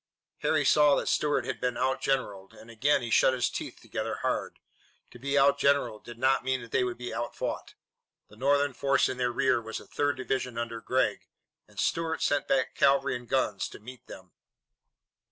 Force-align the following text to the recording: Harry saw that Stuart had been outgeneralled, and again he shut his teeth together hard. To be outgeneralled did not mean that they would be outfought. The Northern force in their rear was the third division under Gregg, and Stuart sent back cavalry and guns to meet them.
Harry 0.39 0.65
saw 0.65 0.95
that 0.95 1.05
Stuart 1.07 1.45
had 1.45 1.61
been 1.61 1.77
outgeneralled, 1.77 2.55
and 2.59 2.71
again 2.71 3.03
he 3.03 3.11
shut 3.11 3.35
his 3.35 3.51
teeth 3.51 3.79
together 3.79 4.15
hard. 4.23 4.57
To 5.11 5.19
be 5.19 5.37
outgeneralled 5.37 6.03
did 6.03 6.17
not 6.17 6.43
mean 6.43 6.59
that 6.63 6.71
they 6.71 6.83
would 6.83 6.97
be 6.97 7.13
outfought. 7.13 7.75
The 8.27 8.35
Northern 8.35 8.73
force 8.73 9.07
in 9.07 9.17
their 9.17 9.31
rear 9.31 9.61
was 9.61 9.77
the 9.77 9.85
third 9.85 10.17
division 10.17 10.57
under 10.57 10.81
Gregg, 10.81 11.27
and 11.67 11.79
Stuart 11.79 12.23
sent 12.23 12.47
back 12.47 12.73
cavalry 12.73 13.15
and 13.15 13.29
guns 13.29 13.69
to 13.69 13.79
meet 13.79 14.07
them. 14.07 14.31